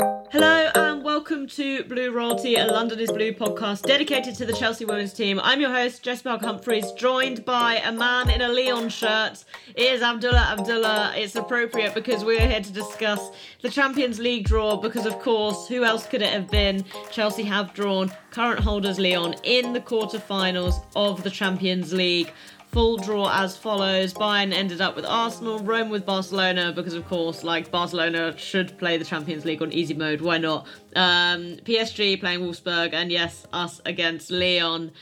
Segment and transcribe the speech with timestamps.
[0.00, 4.84] Hello and welcome to Blue Royalty, a London is Blue podcast dedicated to the Chelsea
[4.84, 5.40] women's team.
[5.42, 9.44] I'm your host, Jess Mark Humphreys, joined by a man in a Lyon shirt.
[9.74, 11.14] It is Abdullah Abdullah.
[11.16, 13.30] It's appropriate because we're here to discuss
[13.60, 16.84] the Champions League draw because, of course, who else could it have been?
[17.10, 22.32] Chelsea have drawn current holders Lyon in the quarter-finals of the Champions League
[22.70, 24.14] full draw as follows.
[24.14, 28.96] Bayern ended up with Arsenal, Rome with Barcelona, because of course, like Barcelona should play
[28.96, 30.20] the Champions League on easy mode.
[30.20, 30.66] Why not?
[30.94, 34.92] Um, PSG playing Wolfsburg, and yes, us against Lyon.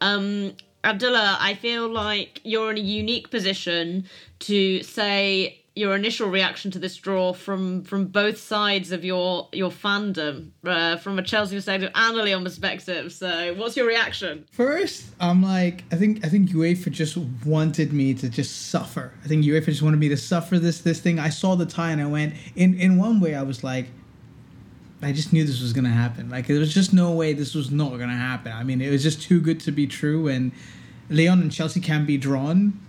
[0.00, 0.52] Um,
[0.84, 4.04] Abdullah, I feel like you're in a unique position
[4.40, 9.70] to say your initial reaction to this draw from from both sides of your your
[9.70, 13.12] fandom, uh, from a Chelsea perspective and a Lyon perspective.
[13.12, 14.46] So, what's your reaction?
[14.52, 19.12] First, I'm like, I think I think UEFA just wanted me to just suffer.
[19.24, 21.18] I think UEFA just wanted me to suffer this this thing.
[21.18, 23.34] I saw the tie and I went in in one way.
[23.34, 23.86] I was like,
[25.02, 26.30] I just knew this was gonna happen.
[26.30, 28.52] Like there was just no way this was not gonna happen.
[28.52, 30.28] I mean, it was just too good to be true.
[30.28, 30.52] And
[31.10, 32.80] Lyon and Chelsea can be drawn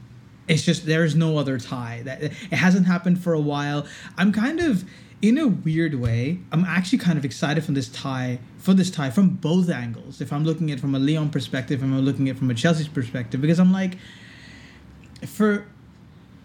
[0.48, 3.86] it's just there's no other tie that it hasn't happened for a while.
[4.18, 4.86] I'm kind of
[5.22, 6.40] in a weird way.
[6.52, 10.22] I'm actually kind of excited from this tie for this tie from both angles.
[10.22, 12.52] If I'm looking at it from a Lyon perspective, and I'm looking at it from
[12.52, 13.98] a Chelsea's perspective, because I'm like,
[15.26, 15.66] for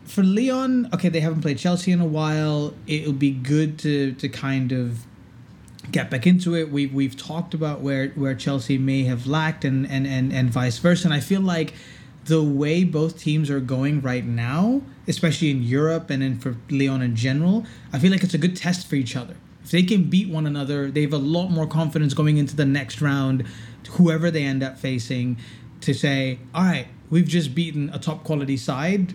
[0.04, 2.74] for Lyon, okay, they haven't played Chelsea in a while.
[2.86, 5.04] It'll be good to to kind of
[5.90, 6.70] get back into it.
[6.70, 10.78] We've we've talked about where where Chelsea may have lacked and and and and vice
[10.78, 11.06] versa.
[11.06, 11.74] And I feel like
[12.26, 17.02] the way both teams are going right now, especially in Europe and then for Lyon
[17.02, 19.36] in general, I feel like it's a good test for each other.
[19.64, 22.64] If they can beat one another, they have a lot more confidence going into the
[22.64, 23.46] next round,
[23.90, 25.38] whoever they end up facing,
[25.82, 29.14] to say, all right, we've just beaten a top quality side,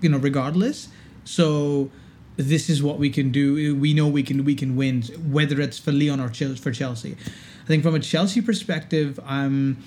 [0.00, 0.88] you know, regardless.
[1.24, 1.90] So
[2.36, 3.76] this is what we can do.
[3.76, 7.16] We know we can we can win, whether it's for Lyon or for Chelsea.
[7.62, 9.46] I think from a Chelsea perspective, I'm.
[9.46, 9.84] Um,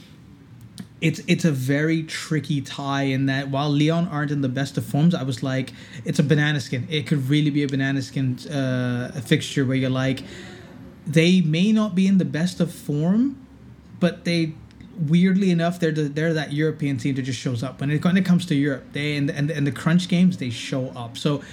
[1.02, 4.86] it's it's a very tricky tie in that while Lyon aren't in the best of
[4.86, 5.74] forms, I was like,
[6.06, 6.88] it's a banana skin.
[6.90, 10.24] It could really be a banana skin uh, a fixture where you're like,
[11.06, 13.46] they may not be in the best of form,
[14.00, 14.54] but they
[14.98, 18.16] weirdly enough they're the, they're that European team that just shows up when it when
[18.16, 18.86] it comes to Europe.
[18.94, 21.18] They and and, and the crunch games they show up.
[21.18, 21.44] So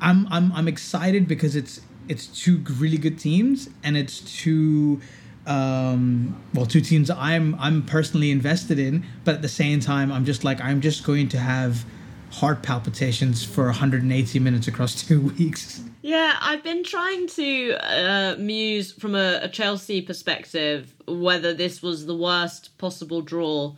[0.00, 5.00] I'm I'm I'm excited because it's it's two really good teams and it's two
[5.46, 10.24] um, well, two teams I'm I'm personally invested in, but at the same time, I'm
[10.24, 11.84] just like I'm just going to have
[12.30, 15.82] heart palpitations for 180 minutes across two weeks.
[16.02, 22.06] Yeah, I've been trying to uh, muse from a, a Chelsea perspective whether this was
[22.06, 23.74] the worst possible draw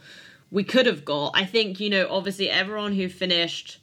[0.50, 1.32] we could have got.
[1.34, 3.78] I think you know, obviously, everyone who finished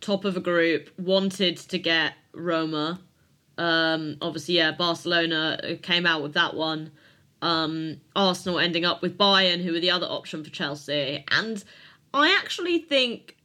[0.00, 3.00] top of a group wanted to get Roma.
[3.58, 6.92] Um, obviously, yeah, Barcelona came out with that one
[7.42, 11.24] um, Arsenal ending up with Bayern, who were the other option for Chelsea.
[11.30, 11.62] And
[12.14, 13.36] I actually think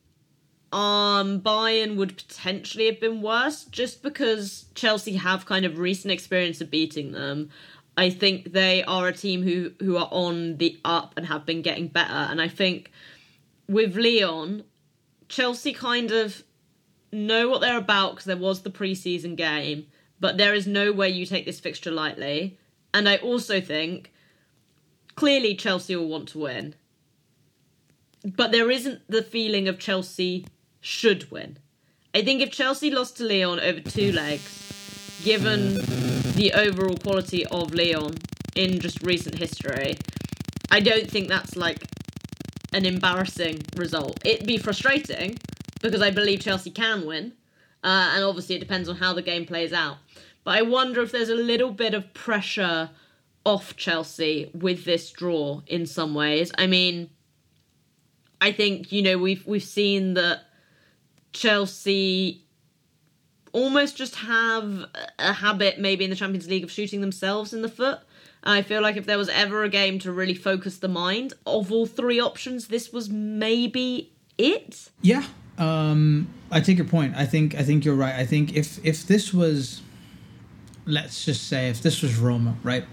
[0.71, 6.61] um, Bayern would potentially have been worse just because Chelsea have kind of recent experience
[6.61, 7.49] of beating them.
[7.97, 11.61] I think they are a team who, who are on the up and have been
[11.61, 12.13] getting better.
[12.13, 12.91] And I think
[13.67, 14.63] with Lyon,
[15.27, 16.43] Chelsea kind of
[17.11, 19.87] know what they're about because there was the preseason game,
[20.21, 22.57] but there is no way you take this fixture lightly.
[22.93, 24.11] And I also think
[25.15, 26.75] clearly Chelsea will want to win.
[28.23, 30.45] But there isn't the feeling of Chelsea
[30.79, 31.57] should win.
[32.13, 35.75] I think if Chelsea lost to Lyon over two legs, given
[36.35, 38.15] the overall quality of Lyon
[38.55, 39.97] in just recent history,
[40.69, 41.83] I don't think that's like
[42.73, 44.19] an embarrassing result.
[44.25, 45.37] It'd be frustrating
[45.81, 47.33] because I believe Chelsea can win,
[47.83, 49.97] uh, and obviously it depends on how the game plays out.
[50.43, 52.89] But I wonder if there's a little bit of pressure
[53.45, 56.51] off Chelsea with this draw in some ways.
[56.57, 57.09] I mean,
[58.39, 60.41] I think you know we've we've seen that
[61.33, 62.43] Chelsea
[63.53, 64.85] almost just have
[65.19, 67.99] a habit maybe in the Champions League of shooting themselves in the foot.
[68.43, 71.71] I feel like if there was ever a game to really focus the mind of
[71.71, 74.89] all three options, this was maybe it.
[75.01, 75.23] Yeah,
[75.59, 77.15] um, I take your point.
[77.15, 78.15] I think I think you're right.
[78.15, 79.81] I think if if this was
[80.85, 82.85] let's just say if this was Roma, right?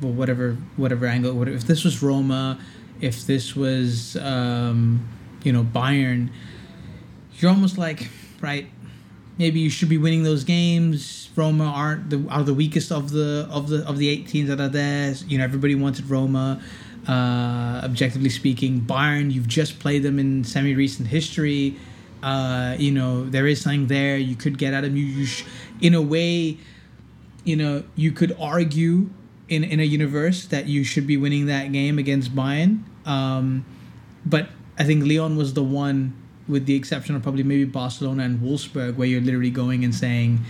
[0.00, 2.58] Well, whatever whatever angle, whatever, if this was Roma,
[3.00, 5.06] if this was um,
[5.42, 6.30] you know Bayern,
[7.38, 8.08] you're almost like
[8.40, 8.66] right.
[9.38, 11.30] Maybe you should be winning those games.
[11.34, 14.60] Roma aren't the are the weakest of the of the of the eight teams that
[14.60, 15.14] are there.
[15.26, 16.62] You know everybody wanted Roma.
[17.08, 21.76] Uh, objectively speaking, Bayern, you've just played them in semi recent history.
[22.22, 25.04] Uh, you know there is something there you could get out of you.
[25.04, 25.44] you sh-
[25.80, 26.58] in a way
[27.44, 29.10] you know, you could argue
[29.48, 32.82] in in a universe that you should be winning that game against Bayern.
[33.06, 33.64] Um,
[34.24, 34.48] but
[34.78, 36.14] I think Lyon was the one,
[36.48, 40.44] with the exception of probably maybe Barcelona and Wolfsburg, where you're literally going and saying,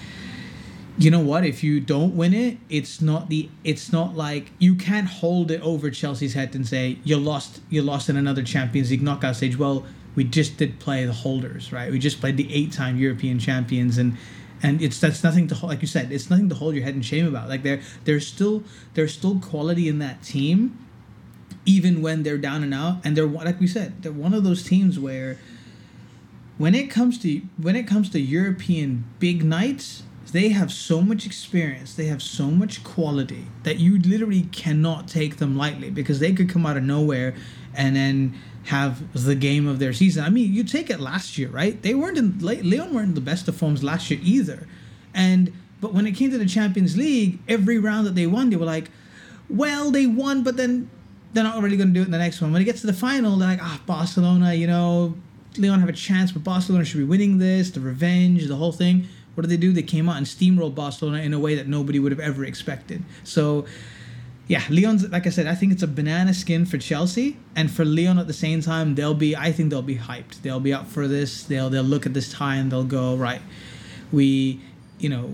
[0.99, 1.47] you know what?
[1.47, 5.61] If you don't win it, it's not the it's not like you can't hold it
[5.63, 9.57] over Chelsea's head and say you lost you lost in another Champions League knockout stage.
[9.57, 11.91] Well, we just did play the holders, right?
[11.91, 14.17] We just played the eight-time European champions, and
[14.63, 17.03] and it's that's nothing to like you said, it's nothing to hold your head in
[17.03, 17.49] shame about.
[17.49, 18.63] Like there there's still
[18.95, 20.79] there's still quality in that team,
[21.65, 24.63] even when they're down and out, and they're like we said, they're one of those
[24.63, 25.39] teams where
[26.59, 30.03] when it comes to when it comes to European big nights
[30.33, 35.37] they have so much experience, they have so much quality that you literally cannot take
[35.37, 37.35] them lightly because they could come out of nowhere
[37.75, 40.25] and then have the game of their season.
[40.25, 41.81] I mean, you take it last year, right?
[41.81, 44.67] They weren't in Lyon weren't in the best of forms last year either.
[45.15, 48.57] And but when it came to the Champions League, every round that they won, they
[48.57, 48.91] were like,
[49.49, 50.91] well, they won, but then
[51.33, 52.53] they're not really going to do it in the next one.
[52.53, 55.15] When it gets to the final, they're like, ah, Barcelona, you know,
[55.57, 59.09] Lyon have a chance, but Barcelona should be winning this, the revenge, the whole thing
[59.35, 59.73] what did they do?
[59.73, 63.03] They came out and steamrolled Barcelona in a way that nobody would have ever expected.
[63.25, 63.65] So,
[64.51, 67.85] yeah, Lyon's like I said, I think it's a banana skin for Chelsea, and for
[67.85, 69.37] Lyon at the same time, they'll be.
[69.37, 70.43] I think they'll be hyped.
[70.43, 71.45] They'll be up for this.
[71.45, 73.41] They'll they'll look at this tie and they'll go right.
[74.11, 74.59] We,
[74.99, 75.31] you know,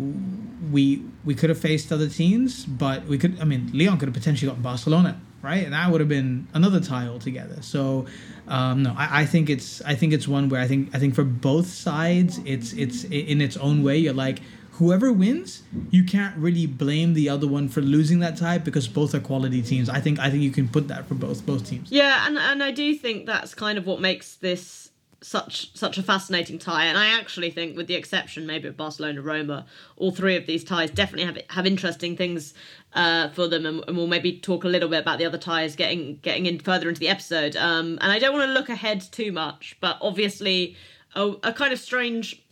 [0.71, 3.41] we we could have faced other teams, but we could.
[3.41, 5.65] I mean, Lyon could have potentially gotten Barcelona, right?
[5.65, 7.63] And that would have been another tie altogether.
[7.63, 8.05] So
[8.49, 11.15] um, no, I, I, think it's I think it's one where I think I think
[11.15, 13.97] for both sides it's it's in its own way.
[13.97, 14.41] You're like
[14.77, 19.15] whoever wins, you can't really blame the other one for losing that tie because both
[19.15, 19.89] are quality teams.
[19.89, 21.91] I think I think you can put that for both both teams.
[21.91, 24.91] Yeah, and and I do think that's kind of what makes this
[25.23, 26.85] such such a fascinating tie.
[26.85, 30.63] And I actually think, with the exception maybe of Barcelona Roma, all three of these
[30.63, 32.55] ties definitely have have interesting things
[32.93, 35.75] uh, for them, and, and, we'll maybe talk a little bit about the other ties
[35.75, 37.57] getting getting in further into the episode.
[37.57, 40.77] Um, and I don't want to look ahead too much, but obviously
[41.15, 42.43] a, a kind of strange.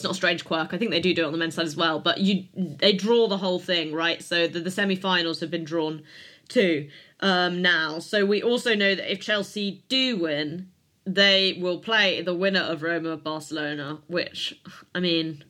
[0.00, 0.72] It's not a strange quirk.
[0.72, 2.94] I think they do do it on the men's side as well, but you they
[2.94, 4.22] draw the whole thing, right?
[4.22, 6.02] So the, the semi-finals have been drawn
[6.48, 6.88] too
[7.20, 7.98] um, now.
[7.98, 10.70] So we also know that if Chelsea do win,
[11.04, 14.58] they will play the winner of Roma Barcelona, which,
[14.94, 15.44] I mean,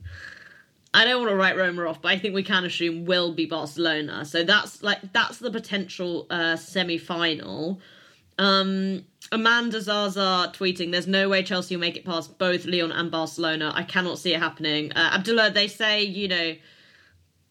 [0.93, 3.47] I don't want to write Roma off, but I think we can assume will be
[3.47, 4.25] Barcelona.
[4.25, 7.81] So that's like that's the potential uh, semi final.
[8.41, 13.11] Um, Amanda Zaza tweeting, "There's no way Chelsea will make it past both Lyon and
[13.11, 13.71] Barcelona.
[13.75, 16.57] I cannot see it happening." Uh, Abdullah, they say you know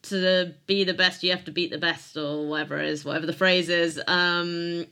[0.01, 3.25] to be the best you have to beat the best or whatever it is, whatever
[3.25, 4.01] the phrase is.
[4.07, 4.86] Um,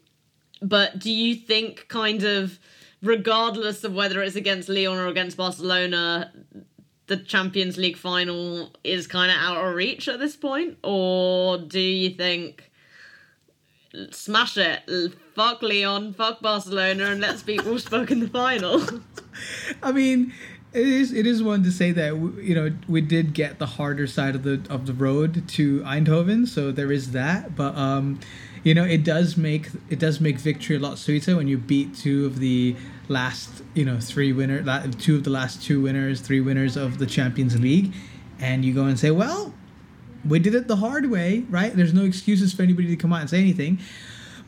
[0.62, 2.60] but do you think kind of
[3.02, 6.32] regardless of whether it's against Lyon or against Barcelona,
[7.08, 10.78] the Champions League final is kind of out of reach at this point?
[10.84, 12.70] Or do you think
[14.12, 14.82] smash it,
[15.36, 18.82] fuck Lyon, fuck Barcelona, and let's beat Wolfsburg in the final?
[19.84, 20.34] I mean,
[20.74, 24.08] it is it is one to say that you know we did get the harder
[24.08, 27.56] side of the of the road to Eindhoven, so there is that.
[27.56, 28.20] But um,
[28.64, 31.96] you know, it does make it does make victory a lot sweeter when you beat
[31.96, 32.76] two of the
[33.08, 34.62] last you know three winner
[35.00, 37.94] two of the last two winners, three winners of the Champions League,
[38.40, 39.54] and you go and say, well,
[40.28, 41.76] we did it the hard way, right?
[41.76, 43.80] There's no excuses for anybody to come out and say anything.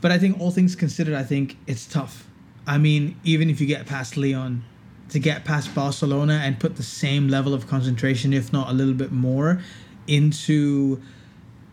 [0.01, 2.27] But I think all things considered, I think it's tough.
[2.65, 4.63] I mean, even if you get past Lyon,
[5.09, 8.93] to get past Barcelona and put the same level of concentration, if not a little
[8.93, 9.61] bit more,
[10.07, 11.01] into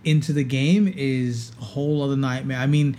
[0.05, 2.59] into the game is a whole other nightmare.
[2.59, 2.97] I mean,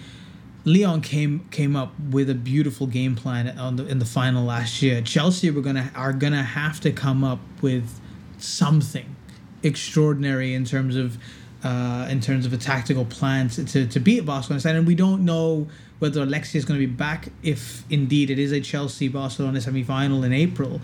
[0.66, 4.82] Lyon came came up with a beautiful game plan on the, in the final last
[4.82, 5.02] year.
[5.02, 8.00] Chelsea were gonna are gonna have to come up with
[8.38, 9.16] something
[9.64, 11.18] extraordinary in terms of
[11.64, 14.78] uh, in terms of a tactical plan to, to, to beat Barcelona.
[14.78, 15.68] And we don't know
[16.00, 19.84] whether Alexia is going to be back if indeed it is a Chelsea Barcelona semi
[19.84, 20.80] final in April.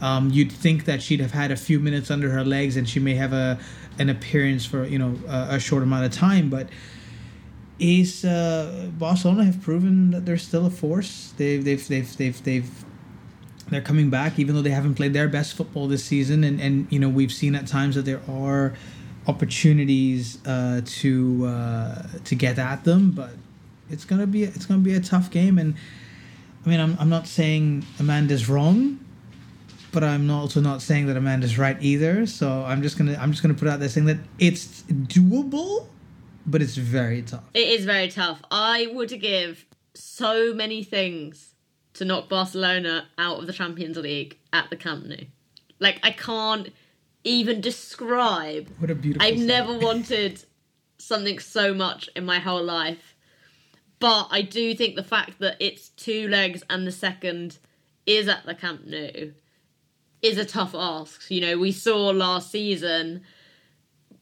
[0.00, 3.00] Um, you'd think that she'd have had a few minutes under her legs and she
[3.00, 3.58] may have a
[3.98, 6.68] an appearance for you know a, a short amount of time, but
[7.78, 11.32] is uh, Barcelona have proven that they're still a force.
[11.36, 12.84] They've they've they've they've they've
[13.70, 16.86] they're coming back, even though they haven't played their best football this season, and and
[16.90, 18.74] you know we've seen at times that there are
[19.26, 23.30] opportunities uh, to uh, to get at them, but
[23.90, 25.74] it's gonna be it's gonna be a tough game, and
[26.64, 29.00] I mean I'm I'm not saying Amanda's wrong
[29.92, 32.26] but I'm also not saying that Amanda's right either.
[32.26, 35.86] So I'm just gonna I'm just gonna put out there saying that it's doable,
[36.46, 37.44] but it's very tough.
[37.54, 38.42] It is very tough.
[38.50, 41.47] I would give so many things
[41.98, 45.16] to knock Barcelona out of the Champions League at the Camp Nou.
[45.80, 46.72] Like I can't
[47.24, 48.70] even describe.
[48.78, 49.26] What a beautiful.
[49.26, 49.46] I've sight.
[49.46, 50.44] never wanted
[50.98, 53.14] something so much in my whole life.
[54.00, 57.58] But I do think the fact that it's two legs and the second
[58.06, 59.32] is at the Camp Nou
[60.22, 61.28] is a tough ask.
[61.30, 63.22] You know, we saw last season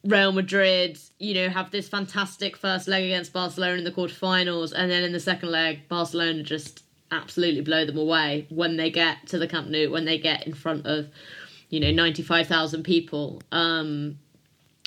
[0.03, 4.89] Real Madrid, you know, have this fantastic first leg against Barcelona in the quarterfinals, and
[4.89, 9.37] then in the second leg, Barcelona just absolutely blow them away when they get to
[9.37, 11.07] the Camp Nou, when they get in front of,
[11.69, 13.41] you know, 95,000 people.
[13.51, 14.19] Um,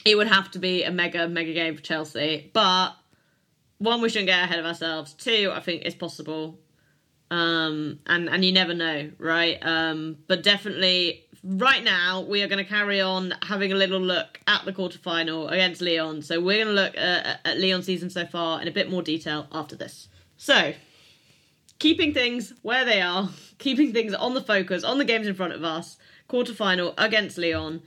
[0.05, 2.51] it would have to be a mega, mega game for Chelsea.
[2.53, 2.95] But
[3.79, 5.13] one, we shouldn't get ahead of ourselves.
[5.15, 6.59] Two, I think it's possible.
[7.31, 9.59] Um, and, and you never know, right?
[9.63, 14.41] Um, but definitely, right now, we are going to carry on having a little look
[14.47, 16.23] at the quarterfinal against Lyon.
[16.23, 19.03] So we're going to look at, at Lyon season so far in a bit more
[19.03, 20.09] detail after this.
[20.37, 20.73] So,
[21.81, 25.55] keeping things where they are, keeping things on the focus, on the games in front
[25.55, 25.97] of us,
[26.29, 27.83] quarterfinal against Lyon.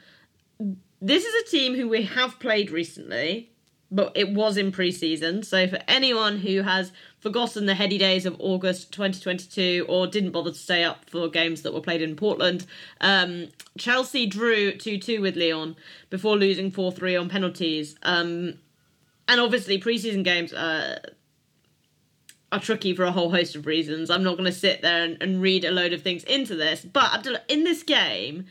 [1.01, 3.51] This is a team who we have played recently,
[3.91, 5.43] but it was in pre-season.
[5.43, 10.51] So for anyone who has forgotten the heady days of August 2022 or didn't bother
[10.51, 12.65] to stay up for games that were played in Portland,
[12.99, 15.75] um, Chelsea drew 2-2 with Lyon
[16.09, 17.95] before losing 4-3 on penalties.
[18.01, 18.55] Um,
[19.27, 20.99] and obviously preseason games uh,
[22.53, 24.09] are tricky for a whole host of reasons.
[24.09, 26.81] I'm not going to sit there and, and read a load of things into this,
[26.81, 28.45] but Abdullah, in this game,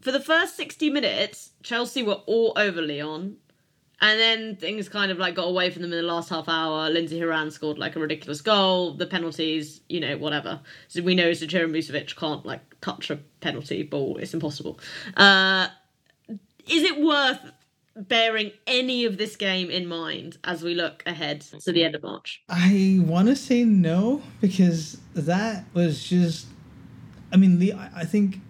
[0.00, 3.36] for the first 60 minutes, Chelsea were all over Lyon.
[4.02, 6.88] And then things kind of like got away from them in the last half hour.
[6.88, 8.94] Lindsey Horan scored like a ridiculous goal.
[8.94, 10.60] The penalties, you know, whatever.
[10.88, 14.16] So we know Zecira Musovic can't like touch a penalty ball.
[14.16, 14.80] It's impossible.
[15.18, 15.68] Uh,
[16.66, 17.40] is it worth
[18.08, 22.02] bearing any of this game in mind as we look ahead to the end of
[22.02, 22.42] March?
[22.48, 26.46] I want to say no because that was just.
[27.32, 28.40] I mean, I think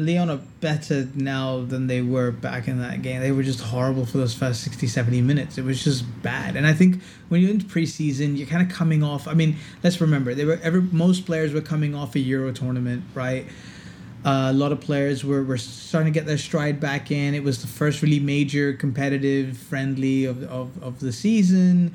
[0.00, 3.20] Lyon are better now than they were back in that game.
[3.20, 5.58] They were just horrible for those first 60, 70 minutes.
[5.58, 6.56] It was just bad.
[6.56, 9.28] And I think when you're into preseason, you're kind of coming off.
[9.28, 13.04] I mean, let's remember, they were every most players were coming off a Euro tournament,
[13.14, 13.46] right?
[14.24, 17.34] A lot of players were, were starting to get their stride back in.
[17.34, 21.94] It was the first really major competitive friendly of, of, of the season.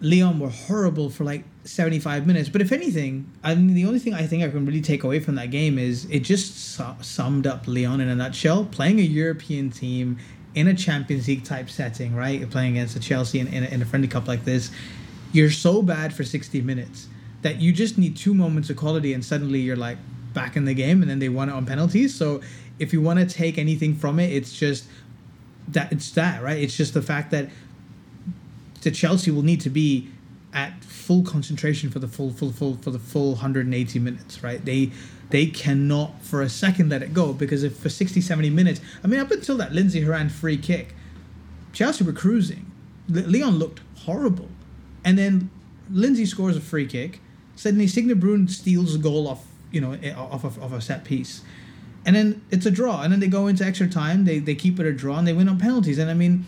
[0.00, 2.48] Lyon were horrible for like 75 minutes.
[2.48, 5.20] But if anything, I mean, the only thing I think I can really take away
[5.20, 8.64] from that game is it just su- summed up Lyon in a nutshell.
[8.64, 10.18] Playing a European team
[10.54, 12.48] in a Champions League type setting, right?
[12.50, 14.70] Playing against a Chelsea in, in, a, in a friendly cup like this,
[15.32, 17.08] you're so bad for 60 minutes
[17.42, 19.98] that you just need two moments of quality and suddenly you're like
[20.34, 22.14] back in the game and then they won it on penalties.
[22.14, 22.40] So
[22.78, 24.84] if you want to take anything from it, it's just
[25.68, 26.58] that it's that, right?
[26.58, 27.48] It's just the fact that
[28.82, 30.10] the Chelsea will need to be
[30.52, 34.90] at full concentration for the full full full for the full 180 minutes right they
[35.30, 39.06] they cannot for a second let it go because if for 60 70 minutes i
[39.06, 40.94] mean up until that lindsey horan free kick
[41.72, 42.70] chelsea were cruising
[43.08, 44.48] lyon looked horrible
[45.04, 45.50] and then
[45.90, 47.20] lindsey scores a free kick
[47.56, 51.42] suddenly signe bruun steals a goal off you know off of, a set piece
[52.06, 54.78] and then it's a draw and then they go into extra time they, they keep
[54.78, 56.44] it a draw and they win on penalties and i mean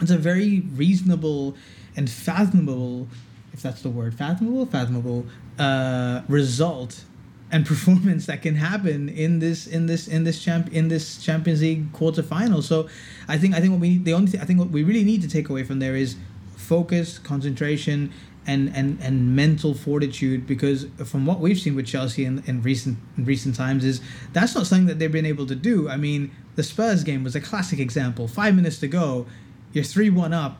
[0.00, 1.56] it's a very reasonable
[1.96, 3.08] and fathomable
[3.52, 5.26] if that's the word, fathomable, fathomable
[5.58, 7.04] uh, result
[7.52, 11.60] and performance that can happen in this in this in this champ in this Champions
[11.60, 12.62] League quarterfinal.
[12.62, 12.88] So,
[13.28, 15.22] I think I think what we the only thing, I think what we really need
[15.22, 16.16] to take away from there is
[16.56, 18.12] focus, concentration,
[18.46, 20.46] and and and mental fortitude.
[20.46, 24.00] Because from what we've seen with Chelsea in, in recent in recent times, is
[24.32, 25.88] that's not something that they've been able to do.
[25.88, 28.28] I mean, the Spurs game was a classic example.
[28.28, 29.26] Five minutes to go,
[29.72, 30.58] you're three one up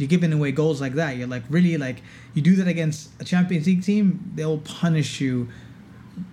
[0.00, 1.16] you're giving away goals like that.
[1.16, 5.48] You're like really like you do that against a Champions League team, they'll punish you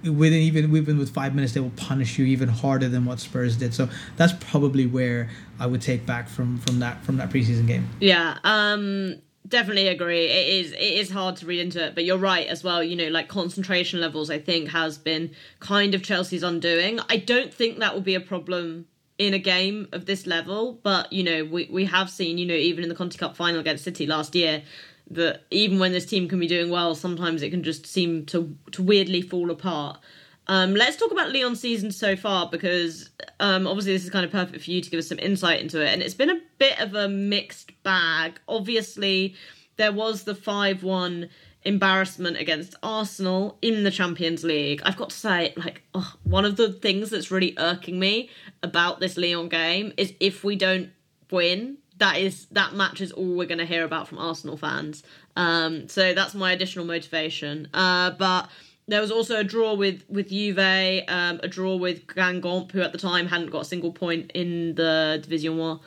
[0.03, 3.57] within even even with five minutes they will punish you even harder than what Spurs
[3.57, 3.73] did.
[3.73, 7.89] So that's probably where I would take back from from that from that preseason game.
[7.99, 9.15] Yeah, um,
[9.47, 10.25] definitely agree.
[10.25, 12.83] It is it is hard to read into it, but you're right as well.
[12.83, 16.99] You know, like concentration levels, I think has been kind of Chelsea's undoing.
[17.09, 18.87] I don't think that will be a problem
[19.17, 20.79] in a game of this level.
[20.83, 23.59] But you know, we we have seen, you know, even in the Conti Cup final
[23.59, 24.63] against City last year,
[25.11, 28.55] that even when this team can be doing well, sometimes it can just seem to
[28.71, 29.99] to weirdly fall apart.
[30.47, 34.31] Um, let's talk about Lyon's season so far because um, obviously this is kind of
[34.31, 36.79] perfect for you to give us some insight into it, and it's been a bit
[36.79, 38.39] of a mixed bag.
[38.47, 39.35] Obviously,
[39.75, 41.29] there was the five one
[41.63, 44.81] embarrassment against Arsenal in the Champions League.
[44.85, 48.29] I've got to say, like, oh, one of the things that's really irking me
[48.63, 50.91] about this Lyon game is if we don't
[51.29, 55.03] win, that is that match is all we're going to hear about from Arsenal fans.
[55.35, 57.67] Um, so that's my additional motivation.
[57.73, 58.49] Uh, but
[58.87, 62.91] there was also a draw with with Juve, um, a draw with Guingamp, who at
[62.91, 65.79] the time hadn't got a single point in the Division One.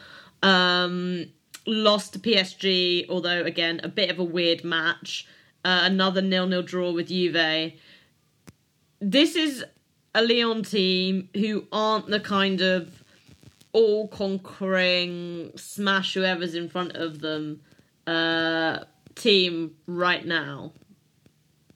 [0.42, 1.26] Um,
[1.66, 5.26] lost to PSG, although again a bit of a weird match.
[5.62, 7.73] Uh, another nil-nil draw with Juve.
[9.00, 9.64] This is
[10.14, 13.04] a Lyon team who aren't the kind of
[13.73, 17.61] all-conquering smash whoever's in front of them
[18.07, 20.73] uh, team right now.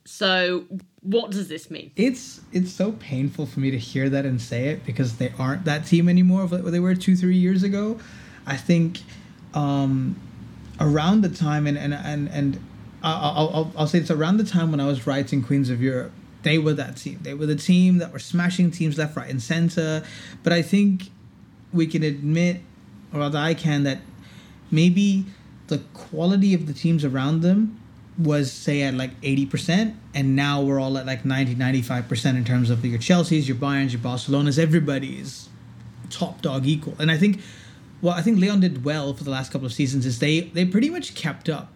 [0.06, 0.64] So,
[1.04, 1.92] what does this mean?
[1.96, 5.64] It's it's so painful for me to hear that and say it because they aren't
[5.66, 8.00] that team anymore of what they were two three years ago.
[8.46, 9.00] I think
[9.52, 10.16] um,
[10.80, 12.58] around the time and and and and
[13.02, 16.12] I'll, I'll I'll say it's around the time when I was writing Queens of Europe.
[16.42, 17.18] They were that team.
[17.22, 20.02] They were the team that were smashing teams left, right, and center.
[20.42, 21.10] But I think
[21.72, 22.60] we can admit,
[23.12, 23.98] or rather, I can, that
[24.70, 25.24] maybe
[25.68, 27.80] the quality of the teams around them
[28.16, 32.70] was say at like 80% and now we're all at like 90 95% in terms
[32.70, 34.58] of your chelsea's your bayerns your barcelonas.
[34.58, 35.48] Everybody's
[36.10, 36.94] top dog equal.
[36.98, 37.40] And i think
[38.00, 40.64] well i think lyon did well for the last couple of seasons is they they
[40.64, 41.72] pretty much kept up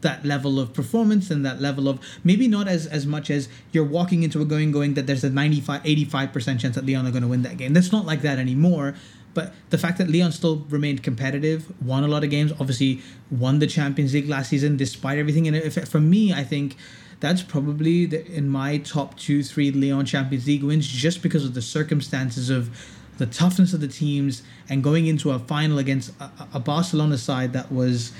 [0.00, 3.84] that level of performance and that level of maybe not as as much as you're
[3.84, 7.22] walking into a going going that there's a 95 85% chance that Lyon are going
[7.22, 7.72] to win that game.
[7.72, 8.94] That's not like that anymore
[9.32, 13.60] but the fact that Lyon still remained competitive, won a lot of games, obviously won
[13.60, 15.46] the Champions League last season despite everything.
[15.46, 16.76] And if, for me, I think
[17.20, 21.54] that's probably the, in my top two, three Lyon Champions League wins just because of
[21.54, 22.76] the circumstances of
[23.18, 27.52] the toughness of the teams and going into a final against a, a Barcelona side
[27.52, 28.12] that was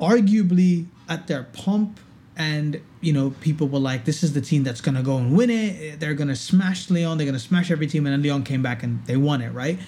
[0.00, 2.00] arguably at their pomp.
[2.34, 5.36] And you know people were like this is the team that's going to go and
[5.36, 6.00] win it.
[6.00, 8.06] They're going to smash Lyon they're going to smash every team.
[8.06, 9.78] And then Lyon came back and they won it right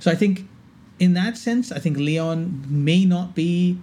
[0.00, 0.48] so I think
[0.98, 3.78] in that sense, I think Lyon may not be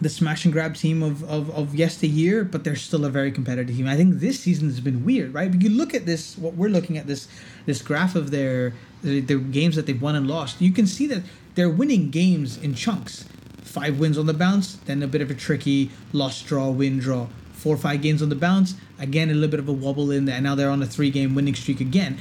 [0.00, 3.76] the smash and grab team of, of, of yesteryear, but they're still a very competitive
[3.76, 3.86] team.
[3.86, 5.50] I think this season has been weird, right?
[5.50, 7.28] But you look at this, what we're looking at this
[7.66, 8.72] this graph of their
[9.02, 10.60] the, the games that they've won and lost.
[10.60, 11.22] You can see that
[11.54, 13.24] they're winning games in chunks.
[13.62, 17.28] Five wins on the bounce, then a bit of a tricky loss, draw, win, draw.
[17.52, 20.24] Four or five games on the bounce, again a little bit of a wobble in
[20.24, 20.34] there.
[20.34, 22.18] And now they're on a three game winning streak again.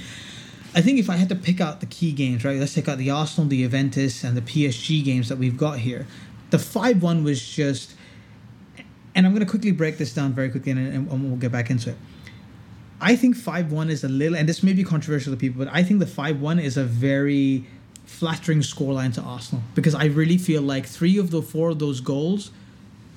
[0.73, 2.57] I think if I had to pick out the key games, right?
[2.57, 6.07] Let's take out the Arsenal, the Juventus, and the PSG games that we've got here.
[6.49, 7.95] The five one was just,
[9.13, 11.69] and I'm going to quickly break this down very quickly, and, and we'll get back
[11.69, 11.97] into it.
[13.01, 15.73] I think five one is a little, and this may be controversial to people, but
[15.73, 17.65] I think the five one is a very
[18.05, 21.99] flattering scoreline to Arsenal because I really feel like three of the four of those
[21.99, 22.51] goals,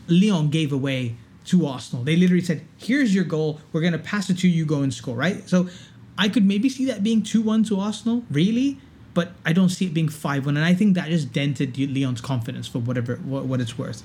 [0.09, 2.05] Lyon gave away to Arsenal.
[2.05, 3.61] They literally said, "Here's your goal.
[3.73, 4.65] We're going to pass it to you.
[4.65, 5.47] Go and score." Right.
[5.49, 5.69] So
[6.17, 8.79] I could maybe see that being 2 1 to Arsenal, really,
[9.15, 10.57] but I don't see it being 5 1.
[10.57, 14.03] And I think that just dented Lyon's confidence for whatever what, what it's worth.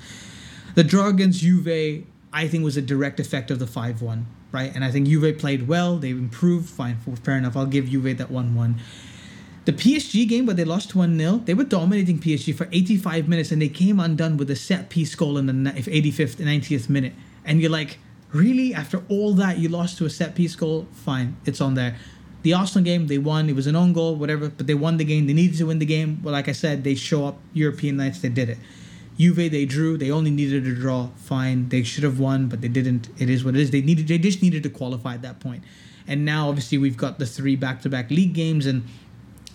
[0.75, 4.73] The draw against Juve, I think, was a direct effect of the 5 1, right?
[4.73, 5.97] And I think Juve played well.
[5.97, 6.69] They improved.
[6.69, 7.55] Fine, fair enough.
[7.55, 8.75] I'll give Juve that 1 1.
[9.65, 13.51] The PSG game where they lost 1 0, they were dominating PSG for 85 minutes
[13.51, 17.13] and they came undone with a set piece goal in the 85th, 90th minute.
[17.45, 17.99] And you're like,
[18.31, 20.87] Really, after all that, you lost to a set piece goal?
[20.91, 21.97] Fine, it's on there.
[22.41, 23.49] The Arsenal game, they won.
[23.49, 25.27] It was an own goal, whatever, but they won the game.
[25.27, 26.21] They needed to win the game.
[26.23, 28.57] Well, like I said, they show up European nights, they did it.
[29.17, 29.97] Juve, they drew.
[29.97, 31.09] They only needed a draw.
[31.17, 33.09] Fine, they should have won, but they didn't.
[33.17, 33.71] It is what it is.
[33.71, 34.07] They needed.
[34.07, 35.63] They just needed to qualify at that point.
[36.07, 38.83] And now, obviously, we've got the three back-to-back league games, and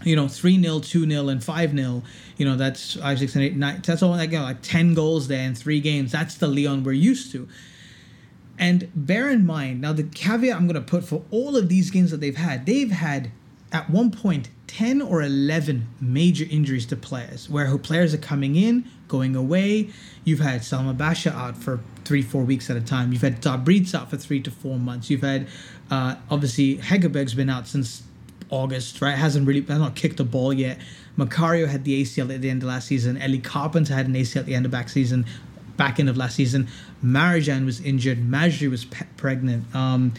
[0.05, 2.03] you know, 3 0, 2 0, and 5 0.
[2.37, 3.83] You know, that's 5, 6, and 8, 9.
[3.87, 6.13] That's all like, you know, like 10 goals there in three games.
[6.13, 7.49] That's the Lyon we're used to.
[8.59, 11.91] And bear in mind, now the caveat I'm going to put for all of these
[11.91, 13.31] games that they've had, they've had
[13.73, 18.85] at one point 10 or 11 major injuries to players, where players are coming in,
[19.09, 19.91] going away.
[20.25, 23.13] You've had Selma Bacha out for three, four weeks at a time.
[23.13, 25.11] You've had Däbritz out for three to four months.
[25.11, 25.49] You've had,
[25.91, 28.05] uh, obviously, Hegerberg's been out since
[28.51, 29.17] August, right?
[29.17, 30.79] Hasn't really, has not kicked the ball yet.
[31.19, 33.17] Macario had the ACL at the end of last season.
[33.19, 35.27] Ellie Carpenter had an ACL at the end of back season
[35.77, 36.69] back end of last season.
[37.05, 38.19] Marozsán was injured.
[38.19, 39.75] Majri was pe- pregnant.
[39.75, 40.15] Um,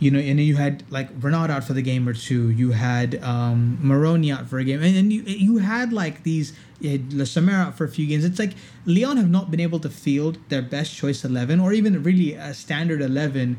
[0.00, 2.50] you know, and you had like Renard out for the game or two.
[2.50, 6.54] You had um, Morroni out for a game, and then you you had like these
[6.80, 8.24] you had out for a few games.
[8.24, 8.54] It's like
[8.86, 12.54] Lyon have not been able to field their best choice eleven, or even really a
[12.54, 13.58] standard eleven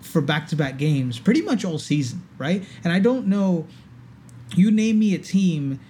[0.00, 2.64] for back to back games, pretty much all season, right?
[2.82, 3.66] And I don't know.
[4.56, 5.80] You name me a team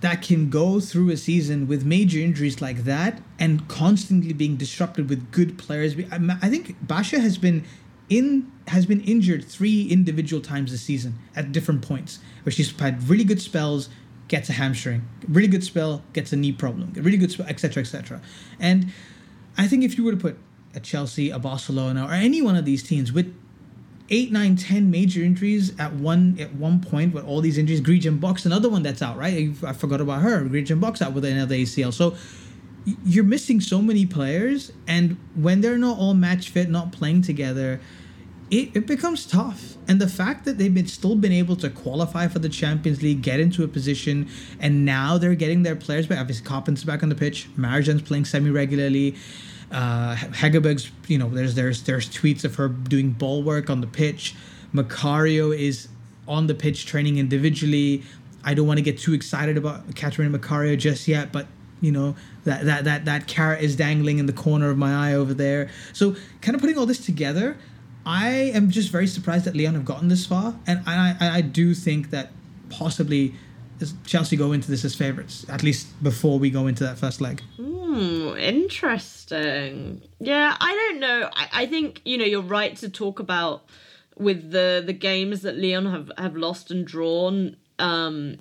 [0.00, 5.08] that can go through a season with major injuries like that and constantly being disrupted
[5.10, 5.94] with good players.
[6.10, 7.64] Um, I think Bacha has been
[8.08, 13.08] in has been injured three individual times this season at different points, where she's had
[13.08, 13.88] really good spells,
[14.28, 18.20] gets a hamstring, really good spell, gets a knee problem, really good spell, etc., etc.
[18.58, 18.92] And
[19.58, 20.38] I think if you were to put
[20.74, 23.34] a Chelsea, a Barcelona, or any one of these teams with
[24.10, 27.80] eight, nine, ten major injuries at one at one point with all these injuries.
[27.80, 29.54] Griedge Mbock, another one that's out, right?
[29.64, 30.44] I forgot about her.
[30.44, 31.92] Griedge Mbock out with another ACL.
[31.92, 32.16] So
[33.04, 37.80] you're missing so many players, and when they're not all match fit, not playing together,
[38.50, 39.76] it, it becomes tough.
[39.86, 43.22] And the fact that they've been still been able to qualify for the Champions League,
[43.22, 46.18] get into a position, and now they're getting their players back.
[46.18, 47.48] Obviously, Carpenter's back on the pitch.
[47.56, 49.14] Marozsán's playing semi regularly.
[49.70, 50.16] Uh,
[51.06, 54.34] you know, there's there's there's tweets of her doing ball work on the pitch.
[54.74, 55.88] Macario is
[56.26, 58.02] on the pitch training individually.
[58.44, 61.46] I don't want to get too excited about Catarina Macario just yet, but
[61.80, 65.14] you know that that that that carrot is dangling in the corner of my eye
[65.14, 65.68] over there.
[65.92, 67.56] So kind of putting all this together,
[68.04, 71.40] I am just very surprised that Lyon have gotten this far, and I I, I
[71.42, 72.32] do think that
[72.70, 73.34] possibly
[74.06, 77.42] Chelsea go into this as favourites at least before we go into that first leg.
[77.56, 80.02] Hmm, interesting.
[80.18, 81.30] Yeah, I don't know.
[81.34, 83.64] I, I think you know you're right to talk about
[84.16, 87.56] with the the games that Lyon have have lost and drawn.
[87.78, 88.36] Um,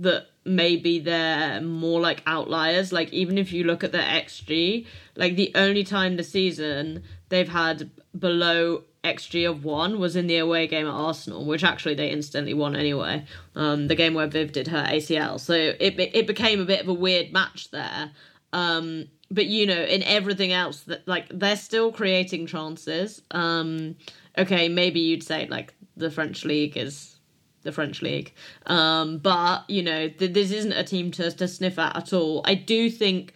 [0.00, 2.92] that maybe they're more like outliers.
[2.92, 7.48] Like even if you look at their XG, like the only time this season they've
[7.48, 12.10] had below XG of one was in the away game at Arsenal, which actually they
[12.10, 13.24] instantly won anyway.
[13.54, 16.88] Um, the game where Viv did her ACL, so it it became a bit of
[16.88, 18.10] a weird match there.
[18.52, 23.22] Um, but you know, in everything else, that like they're still creating chances.
[23.30, 23.96] Um,
[24.36, 27.18] okay, maybe you'd say like the French league is
[27.62, 28.32] the French league.
[28.66, 32.42] Um, but you know, th- this isn't a team to to sniff at at all.
[32.44, 33.34] I do think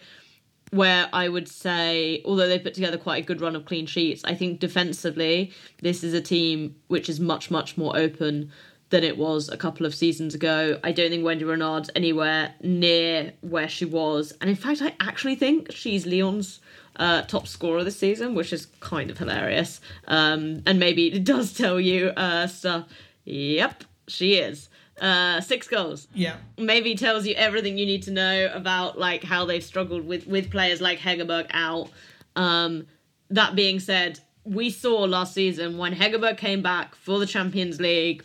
[0.71, 4.23] where I would say, although they put together quite a good run of clean sheets,
[4.23, 8.51] I think defensively this is a team which is much much more open
[8.89, 10.79] than it was a couple of seasons ago.
[10.83, 15.35] I don't think Wendy Renard's anywhere near where she was, and in fact, I actually
[15.35, 16.59] think she's Lyon's
[16.95, 19.81] uh, top scorer this season, which is kind of hilarious.
[20.07, 22.87] Um, and maybe it does tell you uh, stuff.
[23.25, 24.69] Yep, she is.
[24.99, 26.07] Uh, six goals.
[26.13, 26.35] Yeah.
[26.57, 30.51] Maybe tells you everything you need to know about like how they've struggled with with
[30.51, 31.89] players like Hegerberg out.
[32.35, 32.85] Um,
[33.29, 38.23] that being said, we saw last season when Hegerberg came back for the Champions League,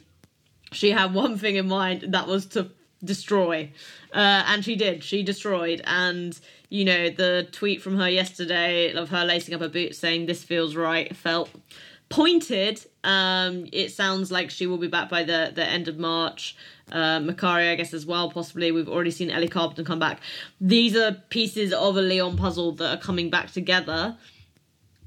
[0.73, 2.71] she had one thing in mind that was to
[3.05, 3.71] destroy,
[4.13, 5.05] uh, and she did.
[5.05, 9.69] She destroyed, and you know the tweet from her yesterday of her lacing up her
[9.69, 11.51] boots saying this feels right felt
[12.09, 12.85] pointed.
[13.05, 16.57] Um, it sounds like she will be back by the, the end of March.
[16.93, 18.71] Uh, Macario, I guess, as well, possibly.
[18.71, 20.21] We've already seen Ellie Carpenter come back.
[20.61, 24.17] These are pieces of a Lyon puzzle that are coming back together.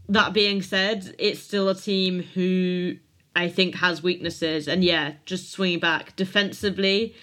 [0.09, 2.97] That being said, it's still a team who
[3.35, 4.67] I think has weaknesses.
[4.67, 7.15] And yeah, just swinging back defensively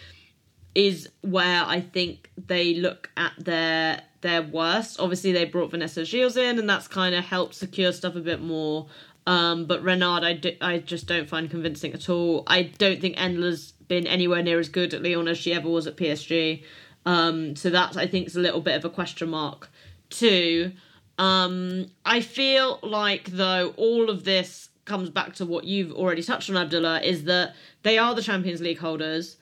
[0.74, 4.98] is where I think they look at their their worst.
[5.00, 8.40] Obviously, they brought Vanessa Gilles in, and that's kind of helped secure stuff a bit
[8.40, 8.86] more.
[9.26, 12.44] Um, but Renard, I, do, I just don't find convincing at all.
[12.46, 15.86] I don't think Endler's been anywhere near as good at Lyon as she ever was
[15.86, 16.62] at PSG.
[17.04, 19.70] Um, so that I think is a little bit of a question mark
[20.10, 20.72] too.
[21.18, 26.50] Um, I feel like though all of this comes back to what you've already touched
[26.50, 29.36] on, Abdullah, is that they are the Champions League holders,